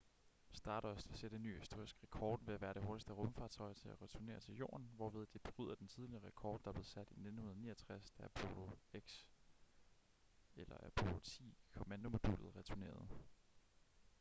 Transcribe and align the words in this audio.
stardust 0.51 1.09
vil 1.09 1.17
sætte 1.17 1.35
en 1.35 1.43
ny 1.43 1.59
historisk 1.59 2.03
rekord 2.03 2.45
ved 2.45 2.53
at 2.53 2.61
være 2.61 2.73
det 2.73 2.83
hurtigste 2.83 3.13
rumfartøj 3.13 3.73
til 3.73 3.89
at 3.89 4.01
returnere 4.01 4.39
til 4.39 4.55
jorden 4.57 4.91
hvorved 4.95 5.27
det 5.33 5.41
bryder 5.41 5.75
den 5.75 5.87
tidligere 5.87 6.23
rekord 6.23 6.61
der 6.63 6.71
blev 6.71 6.83
sat 6.83 7.07
i 7.07 7.13
1969 7.13 8.09
da 8.11 8.23
apollo 8.33 8.69
x 8.99 9.25
kommandomodulet 11.71 12.55
returnerede 12.55 13.07